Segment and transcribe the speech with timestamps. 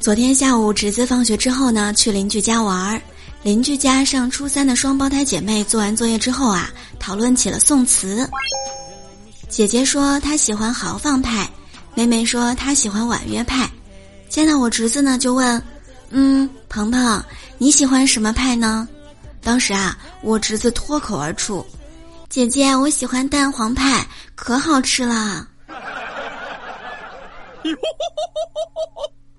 [0.00, 3.02] 昨天下午，侄子放学之后呢，去邻居家玩儿。
[3.42, 8.28] 邻居家上初三的双胞胎姐妹做完作业之后啊，讨论起了宋词。
[9.48, 11.50] 姐姐说她喜欢豪放派，
[11.94, 13.68] 妹妹说她喜欢婉约派。
[14.28, 15.60] 见到我侄子呢，就问
[16.10, 17.22] ：“嗯，鹏鹏，
[17.58, 18.88] 你喜欢什么派呢？”
[19.42, 21.66] 当时啊，我侄子脱口而出
[22.30, 24.06] ：“姐姐，我喜欢蛋黄派，
[24.36, 25.48] 可好吃了。”